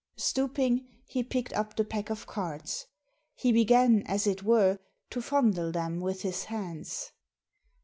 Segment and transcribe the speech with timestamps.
[0.17, 2.87] Stooping, he picked up the pack of cards.
[3.35, 4.79] He b^^n, as it were,
[5.11, 7.11] to fondle them with his hands.